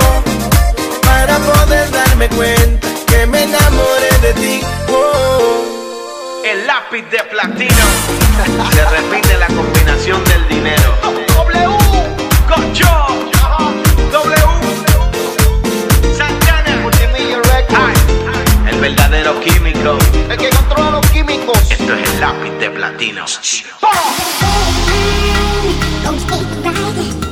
para 1.02 1.38
poder 1.38 1.90
darme 1.90 2.28
cuenta 2.30 2.88
que 3.06 3.26
me 3.26 3.42
enamoré 3.42 4.18
de 4.22 4.32
ti. 4.34 4.60
Oh. 4.88 6.42
El 6.44 6.66
lápiz 6.66 7.02
de 7.10 7.18
platino. 7.30 7.84
Se 8.72 8.84
repite 8.84 9.36
la 9.38 9.46
combinación 9.48 10.22
del 10.24 10.48
dinero. 10.48 10.94
W, 11.02 11.78
Cocho. 12.48 13.06
W. 14.12 14.49
Ay, 18.90 18.96
el 18.96 18.96
verdadero 18.96 19.40
químico. 19.40 19.98
el 20.28 20.36
que 20.36 20.50
controla 20.50 20.90
los 20.90 21.10
químicos. 21.10 21.58
Esto 21.70 21.94
es 21.94 22.10
el 22.10 22.20
lápiz 22.20 22.50
de 22.58 22.70
platino. 22.70 23.24
Cause 26.02 27.29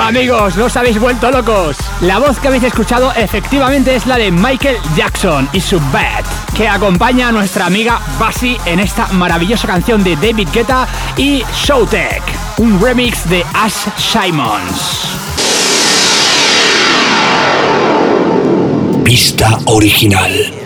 Amigos, 0.00 0.56
no 0.56 0.66
os 0.66 0.76
habéis 0.76 0.98
vuelto 0.98 1.30
locos. 1.30 1.76
La 2.00 2.18
voz 2.18 2.38
que 2.38 2.48
habéis 2.48 2.64
escuchado 2.64 3.12
efectivamente 3.14 3.94
es 3.94 4.06
la 4.06 4.16
de 4.16 4.30
Michael 4.30 4.76
Jackson 4.96 5.48
y 5.52 5.60
su 5.60 5.78
Bad, 5.92 6.24
que 6.54 6.68
acompaña 6.68 7.28
a 7.28 7.32
nuestra 7.32 7.66
amiga 7.66 8.00
Bassi 8.18 8.56
en 8.64 8.80
esta 8.80 9.06
maravillosa 9.08 9.66
canción 9.66 10.02
de 10.02 10.16
David 10.16 10.48
Guetta 10.52 10.86
y 11.16 11.44
Showtech, 11.54 12.22
un 12.58 12.80
remix 12.80 13.28
de 13.28 13.44
Ash 13.54 13.88
Simons. 13.96 15.08
Pista 19.04 19.58
original. 19.66 20.61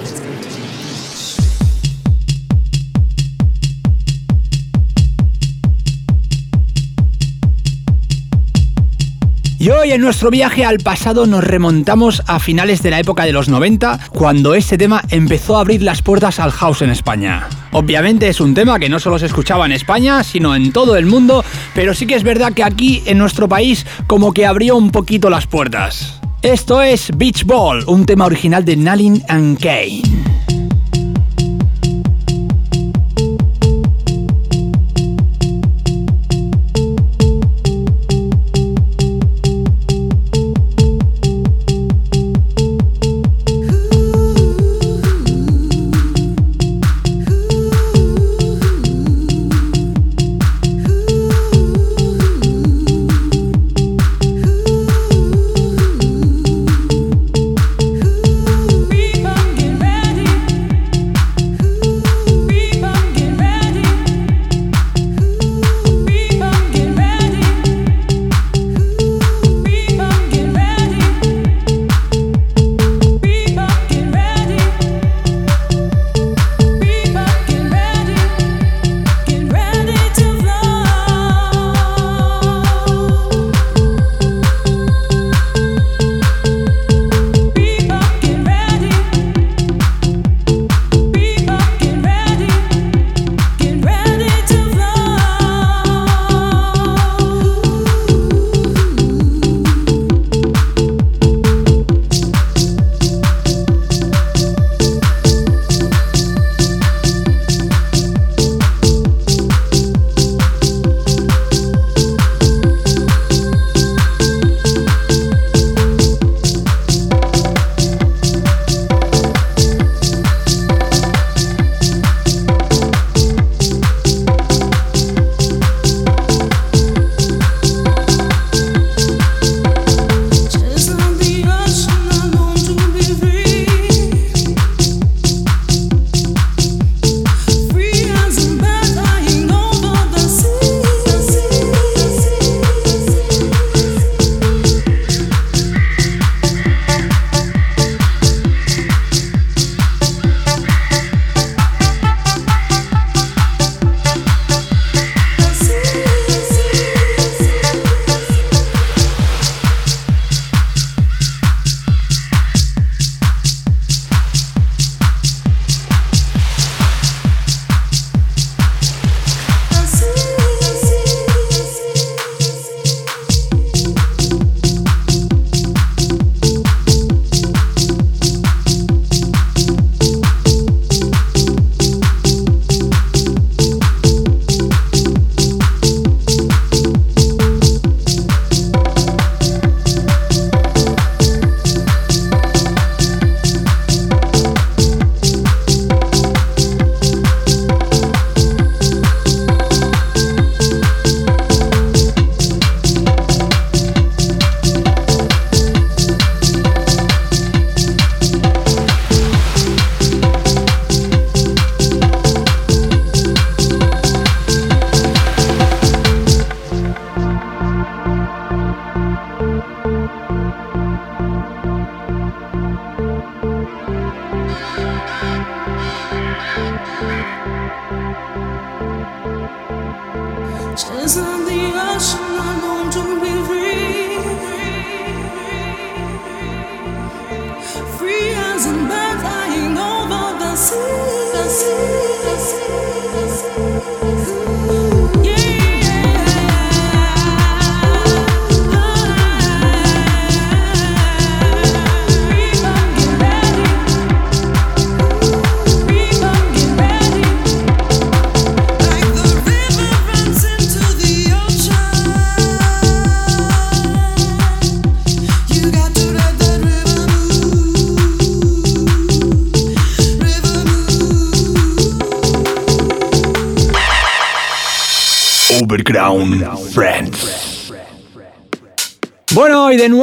Y 9.67 9.71
hoy 9.71 9.91
en 9.91 10.01
nuestro 10.01 10.31
viaje 10.31 10.65
al 10.65 10.79
pasado 10.79 11.27
nos 11.27 11.43
remontamos 11.43 12.23
a 12.29 12.39
finales 12.39 12.85
de 12.85 12.91
la 12.91 13.01
época 13.01 13.25
de 13.25 13.33
los 13.33 13.49
90, 13.49 13.99
cuando 14.11 14.55
este 14.55 14.79
tema 14.79 15.03
empezó 15.11 15.57
a 15.57 15.63
abrir 15.63 15.83
las 15.83 16.03
puertas 16.03 16.39
al 16.39 16.53
house 16.53 16.83
en 16.83 16.91
España. 16.91 17.49
Obviamente 17.73 18.29
es 18.29 18.41
un 18.41 18.55
tema 18.55 18.79
que 18.79 18.89
no 18.89 19.01
solo 19.01 19.19
se 19.19 19.27
escuchaba 19.27 19.67
en 19.67 19.73
España, 19.73 20.23
sino 20.23 20.55
en 20.55 20.71
todo 20.71 20.95
el 20.95 21.07
mundo, 21.07 21.45
pero 21.75 21.95
sí 21.95 22.07
que 22.07 22.15
es 22.15 22.23
verdad 22.23 22.53
que 22.53 22.63
aquí 22.63 23.03
en 23.07 23.19
nuestro 23.19 23.49
país 23.49 23.85
como 24.07 24.33
que 24.33 24.47
abrió 24.47 24.77
un 24.77 24.93
poquito 24.93 25.31
las 25.31 25.49
puertas. 25.49 26.21
Esto 26.43 26.81
es 26.81 27.11
Beach 27.17 27.45
Ball, 27.45 27.83
un 27.89 28.07
tema 28.07 28.27
original 28.27 28.65
de 28.65 28.77
Nalin 28.77 29.21
and 29.27 29.59
Kane. 29.59 30.03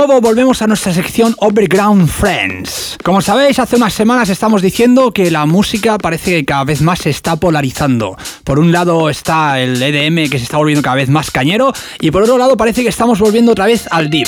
Nuevo 0.07 0.19
volvemos 0.19 0.61
a 0.61 0.67
nuestra 0.67 0.93
sección 0.93 1.33
Overground 1.39 2.09
Friends. 2.09 2.97
Como 3.03 3.21
sabéis, 3.21 3.57
hace 3.59 3.77
unas 3.77 3.93
semanas 3.93 4.27
estamos 4.27 4.61
diciendo 4.61 5.13
que 5.13 5.31
la 5.31 5.45
música 5.45 5.97
parece 5.97 6.31
que 6.31 6.45
cada 6.45 6.65
vez 6.65 6.81
más 6.81 6.99
se 6.99 7.09
está 7.09 7.37
polarizando. 7.37 8.17
Por 8.43 8.59
un 8.59 8.73
lado 8.73 9.09
está 9.09 9.61
el 9.61 9.81
EDM 9.81 10.29
que 10.29 10.39
se 10.39 10.43
está 10.43 10.57
volviendo 10.57 10.81
cada 10.81 10.97
vez 10.97 11.07
más 11.07 11.31
cañero 11.31 11.71
y 12.01 12.11
por 12.11 12.23
otro 12.23 12.37
lado 12.37 12.57
parece 12.57 12.83
que 12.83 12.89
estamos 12.89 13.19
volviendo 13.19 13.53
otra 13.53 13.65
vez 13.65 13.87
al 13.91 14.09
deep. 14.09 14.27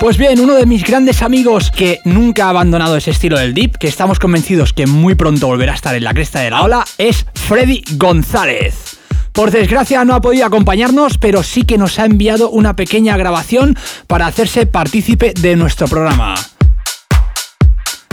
Pues 0.00 0.18
bien, 0.18 0.40
uno 0.40 0.54
de 0.54 0.66
mis 0.66 0.82
grandes 0.82 1.22
amigos 1.22 1.70
que 1.70 2.00
nunca 2.04 2.46
ha 2.46 2.50
abandonado 2.50 2.96
ese 2.96 3.12
estilo 3.12 3.38
del 3.38 3.54
deep, 3.54 3.78
que 3.78 3.86
estamos 3.86 4.18
convencidos 4.18 4.72
que 4.72 4.88
muy 4.88 5.14
pronto 5.14 5.46
volverá 5.46 5.72
a 5.72 5.76
estar 5.76 5.94
en 5.94 6.02
la 6.02 6.12
cresta 6.12 6.40
de 6.40 6.50
la 6.50 6.62
ola, 6.62 6.84
es 6.98 7.24
Freddy 7.34 7.84
González. 7.92 8.93
Por 9.34 9.50
desgracia 9.50 10.04
no 10.04 10.14
ha 10.14 10.20
podido 10.20 10.46
acompañarnos, 10.46 11.18
pero 11.18 11.42
sí 11.42 11.64
que 11.64 11.76
nos 11.76 11.98
ha 11.98 12.04
enviado 12.04 12.50
una 12.50 12.76
pequeña 12.76 13.16
grabación 13.16 13.76
para 14.06 14.28
hacerse 14.28 14.64
partícipe 14.64 15.34
de 15.34 15.56
nuestro 15.56 15.88
programa. 15.88 16.36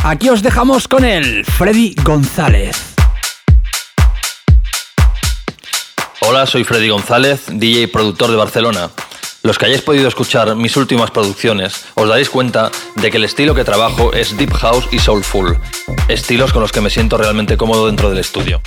Aquí 0.04 0.30
os 0.30 0.42
dejamos 0.42 0.88
con 0.88 1.06
él, 1.06 1.46
Freddy 1.46 1.94
González. 2.04 2.96
Hola, 6.22 6.48
soy 6.48 6.64
Freddy 6.64 6.90
González, 6.90 7.44
DJ 7.52 7.84
y 7.84 7.88
productor 7.88 8.32
de 8.32 8.38
Barcelona. 8.38 8.90
Los 9.44 9.60
que 9.60 9.68
hayáis 9.68 9.84
podido 9.84 10.08
escuchar 10.08 10.56
mis 10.56 10.76
últimas 10.76 11.12
producciones, 11.12 11.86
os 11.94 12.10
daréis 12.10 12.32
cuenta 12.32 12.72
de 12.96 13.12
que 13.12 13.18
el 13.18 13.26
estilo 13.26 13.54
que 13.54 13.64
trabajo 13.64 14.12
es 14.12 14.38
Deep 14.38 14.54
House 14.54 14.88
y 14.92 14.98
Soulful, 14.98 15.56
estilos 16.08 16.52
con 16.52 16.64
los 16.64 16.72
que 16.72 16.82
me 16.82 16.90
siento 16.90 17.18
realmente 17.18 17.58
cómodo 17.58 17.86
dentro 17.86 18.10
del 18.10 18.18
estudio. 18.18 18.60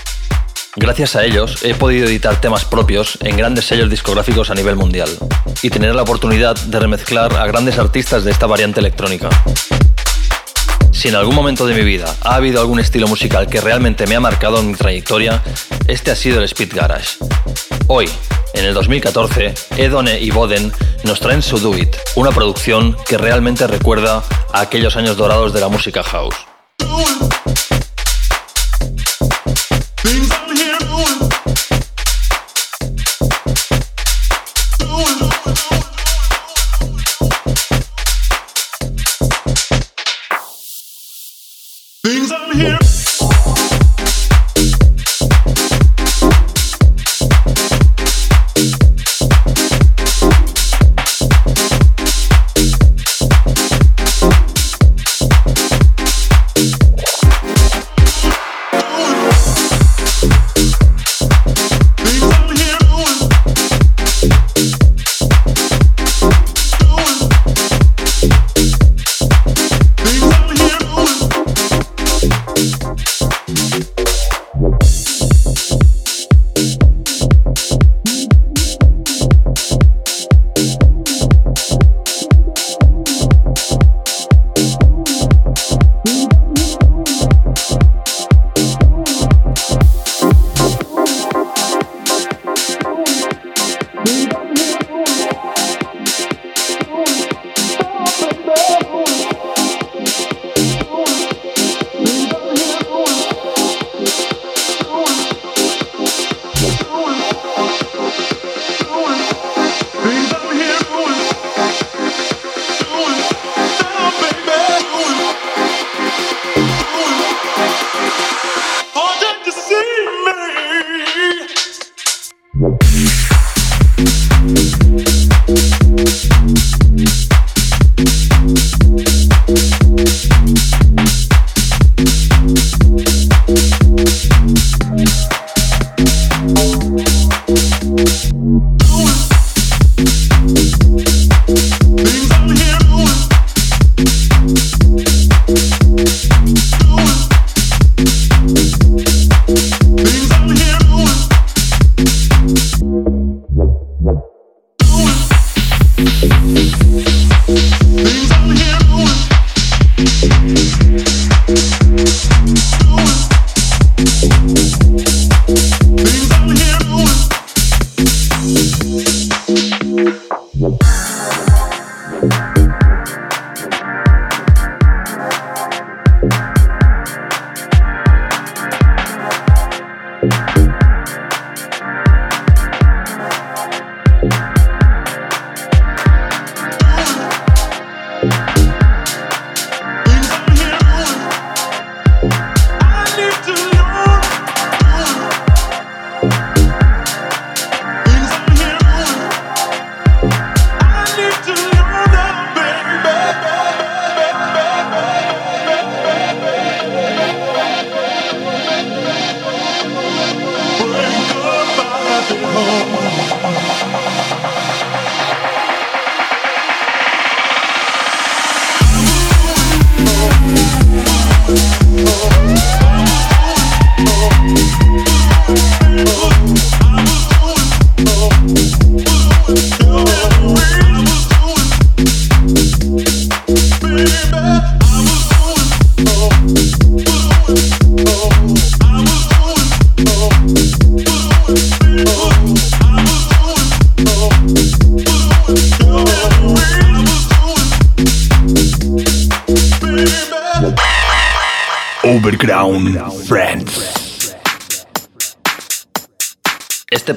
Gracias 0.76 1.14
a 1.14 1.24
ellos 1.24 1.62
he 1.62 1.72
podido 1.74 2.08
editar 2.08 2.40
temas 2.40 2.64
propios 2.64 3.16
en 3.20 3.36
grandes 3.36 3.64
sellos 3.64 3.88
discográficos 3.88 4.50
a 4.50 4.54
nivel 4.54 4.74
mundial 4.74 5.08
y 5.62 5.70
tener 5.70 5.94
la 5.94 6.02
oportunidad 6.02 6.56
de 6.56 6.80
remezclar 6.80 7.36
a 7.36 7.46
grandes 7.46 7.78
artistas 7.78 8.24
de 8.24 8.32
esta 8.32 8.46
variante 8.46 8.80
electrónica. 8.80 9.28
Si 10.90 11.08
en 11.08 11.14
algún 11.14 11.36
momento 11.36 11.64
de 11.66 11.74
mi 11.74 11.84
vida 11.84 12.12
ha 12.22 12.34
habido 12.34 12.60
algún 12.60 12.80
estilo 12.80 13.06
musical 13.06 13.46
que 13.46 13.60
realmente 13.60 14.08
me 14.08 14.16
ha 14.16 14.20
marcado 14.20 14.58
en 14.58 14.68
mi 14.68 14.74
trayectoria, 14.74 15.40
este 15.86 16.10
ha 16.10 16.16
sido 16.16 16.38
el 16.38 16.44
Speed 16.44 16.74
Garage. 16.74 17.18
Hoy, 17.86 18.10
en 18.54 18.64
el 18.64 18.74
2014, 18.74 19.54
Edone 19.76 20.18
y 20.18 20.32
Boden 20.32 20.72
nos 21.04 21.20
traen 21.20 21.42
su 21.42 21.60
Do 21.60 21.78
It, 21.78 21.94
una 22.16 22.32
producción 22.32 22.96
que 23.06 23.16
realmente 23.16 23.68
recuerda 23.68 24.24
a 24.52 24.60
aquellos 24.60 24.96
años 24.96 25.16
dorados 25.16 25.52
de 25.52 25.60
la 25.60 25.68
música 25.68 26.02
house. 26.02 26.34
Things 42.04 42.30
I'm 42.30 42.54
here. 42.54 42.93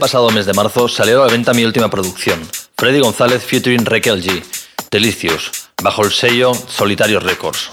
Pasado 0.07 0.29
mes 0.29 0.45
de 0.45 0.53
marzo 0.53 0.87
salió 0.87 1.21
a 1.21 1.25
la 1.25 1.33
venta 1.33 1.53
mi 1.53 1.65
última 1.65 1.89
producción, 1.89 2.39
Freddy 2.77 3.01
González 3.01 3.43
featuring 3.43 3.85
Raquel 3.85 4.23
G, 4.23 4.41
Delicious, 4.89 5.51
bajo 5.83 6.05
el 6.05 6.13
sello 6.13 6.53
Solitario 6.53 7.19
Records. 7.19 7.71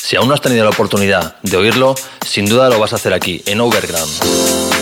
Si 0.00 0.14
aún 0.14 0.28
no 0.28 0.34
has 0.34 0.40
tenido 0.40 0.62
la 0.62 0.70
oportunidad 0.70 1.40
de 1.42 1.56
oírlo, 1.56 1.96
sin 2.24 2.48
duda 2.48 2.68
lo 2.68 2.78
vas 2.78 2.92
a 2.92 2.96
hacer 2.96 3.12
aquí, 3.12 3.42
en 3.46 3.60
Overground. 3.60 4.79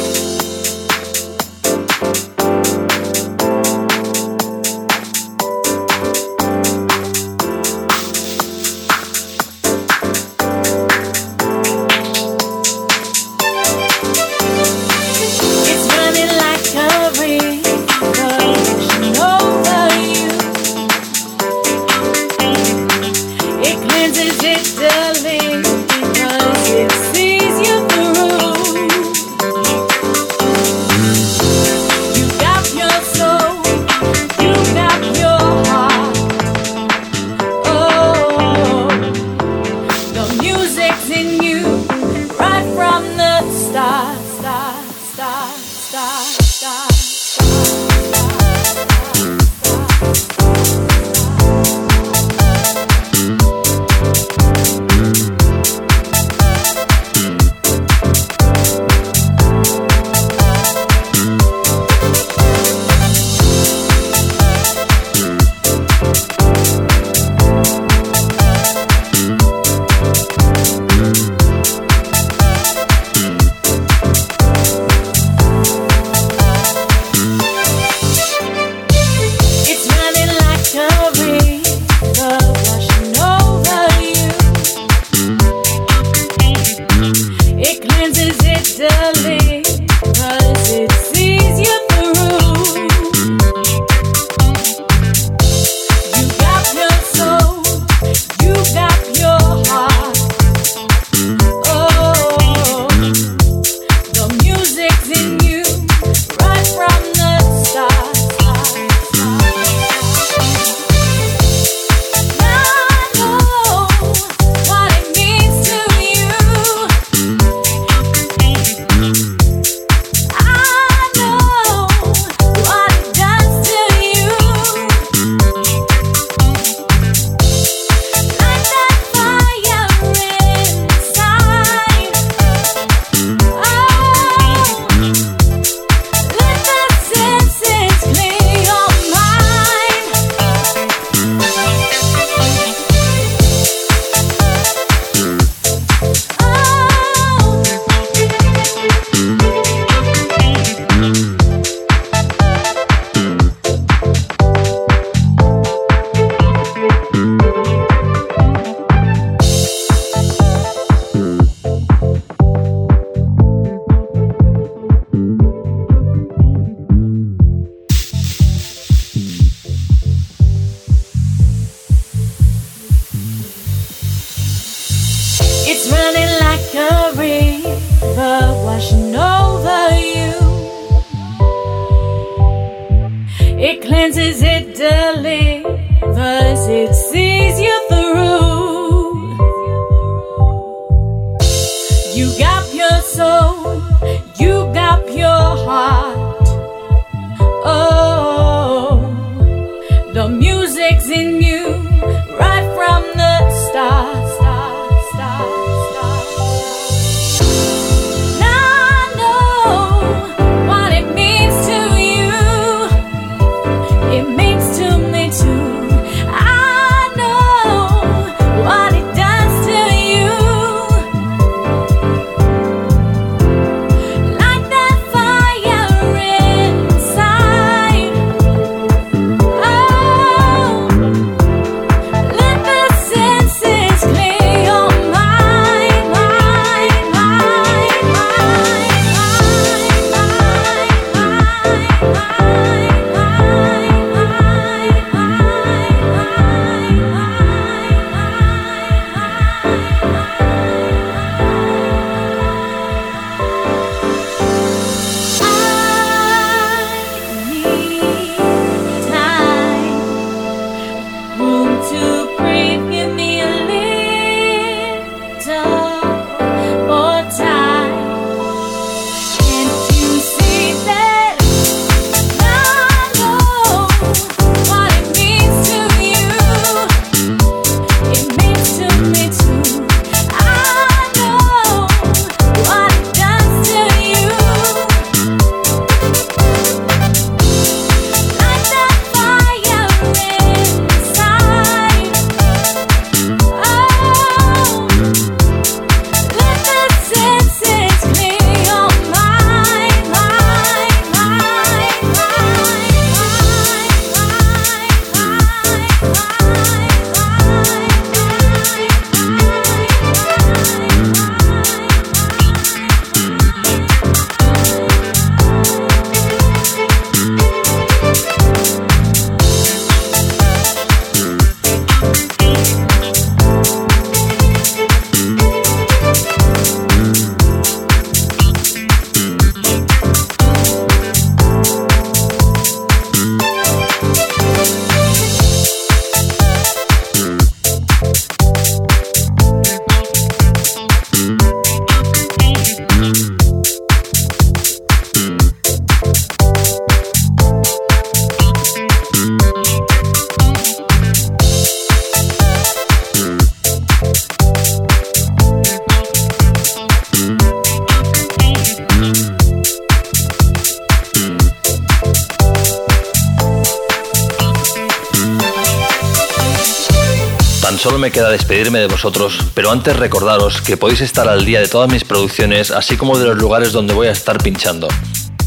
Pero 369.54 369.70
antes 369.70 369.96
recordaros 369.96 370.60
que 370.60 370.76
podéis 370.76 371.02
estar 371.02 371.28
al 371.28 371.44
día 371.44 371.60
de 371.60 371.68
todas 371.68 371.90
mis 371.90 372.02
producciones, 372.02 372.72
así 372.72 372.96
como 372.96 373.16
de 373.16 373.26
los 373.26 373.38
lugares 373.38 373.70
donde 373.70 373.94
voy 373.94 374.08
a 374.08 374.10
estar 374.10 374.42
pinchando. 374.42 374.88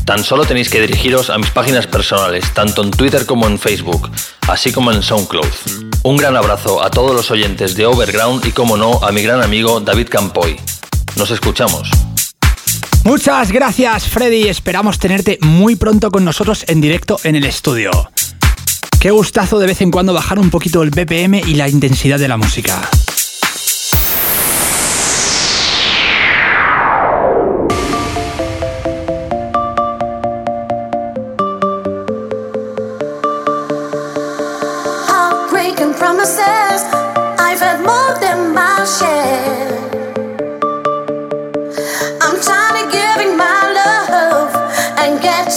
Tan 0.06 0.24
solo 0.24 0.46
tenéis 0.46 0.70
que 0.70 0.80
dirigiros 0.80 1.30
a 1.30 1.38
mis 1.38 1.50
páginas 1.50 1.86
personales, 1.86 2.46
tanto 2.54 2.82
en 2.82 2.92
Twitter 2.92 3.26
como 3.26 3.48
en 3.48 3.60
Facebook, 3.60 4.10
así 4.48 4.72
como 4.72 4.92
en 4.92 5.04
SoundCloud. 5.04 5.46
Un 6.04 6.18
gran 6.18 6.38
abrazo 6.38 6.82
a 6.82 6.90
todos 6.90 7.14
los 7.14 7.30
oyentes 7.30 7.76
de 7.76 7.86
Overground 7.86 8.46
y, 8.46 8.52
como 8.52 8.78
no, 8.78 9.04
a 9.04 9.12
mi 9.12 9.22
gran 9.22 9.42
amigo 9.42 9.82
David 9.82 10.08
Campoy. 10.10 10.58
Nos 11.18 11.30
escuchamos. 11.30 11.90
Muchas 13.04 13.52
gracias, 13.52 14.08
Freddy. 14.08 14.48
Esperamos 14.48 14.98
tenerte 14.98 15.40
muy 15.42 15.76
pronto 15.76 16.10
con 16.10 16.24
nosotros 16.24 16.64
en 16.68 16.80
directo 16.80 17.20
en 17.24 17.36
el 17.36 17.44
estudio. 17.44 17.92
Qué 19.00 19.12
gustazo 19.12 19.60
de 19.60 19.68
vez 19.68 19.82
en 19.82 19.92
cuando 19.92 20.14
bajar 20.14 20.40
un 20.40 20.50
poquito 20.50 20.84
el 20.84 20.92
BPM 20.92 21.42
y 21.46 21.56
la 21.56 21.68
intensidad 21.68 22.18
de 22.18 22.28
la 22.28 22.38
música. 22.38 22.90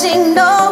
And 0.05 0.35
getting 0.35 0.64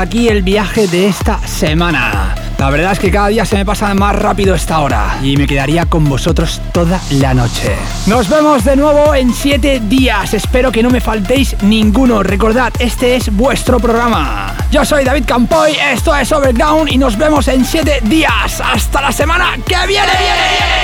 aquí 0.00 0.28
el 0.28 0.42
viaje 0.42 0.86
de 0.88 1.08
esta 1.08 1.38
semana. 1.46 2.34
La 2.58 2.70
verdad 2.70 2.92
es 2.92 2.98
que 2.98 3.10
cada 3.10 3.28
día 3.28 3.44
se 3.44 3.56
me 3.56 3.64
pasa 3.64 3.92
más 3.94 4.16
rápido 4.16 4.54
esta 4.54 4.80
hora 4.80 5.18
y 5.22 5.36
me 5.36 5.46
quedaría 5.46 5.86
con 5.86 6.08
vosotros 6.08 6.60
toda 6.72 7.00
la 7.10 7.34
noche. 7.34 7.74
Nos 8.06 8.28
vemos 8.28 8.64
de 8.64 8.76
nuevo 8.76 9.14
en 9.14 9.32
7 9.32 9.80
días. 9.84 10.34
Espero 10.34 10.72
que 10.72 10.82
no 10.82 10.90
me 10.90 11.00
faltéis 11.00 11.56
ninguno. 11.62 12.22
Recordad, 12.22 12.72
este 12.78 13.16
es 13.16 13.34
vuestro 13.34 13.78
programa. 13.78 14.54
Yo 14.70 14.84
soy 14.84 15.04
David 15.04 15.24
Campoy, 15.26 15.72
esto 15.92 16.14
es 16.14 16.30
Overground 16.32 16.90
y 16.90 16.98
nos 16.98 17.16
vemos 17.16 17.48
en 17.48 17.64
7 17.64 18.00
días. 18.02 18.60
Hasta 18.60 19.00
la 19.00 19.12
semana 19.12 19.56
que 19.66 19.76
viene. 19.86 20.79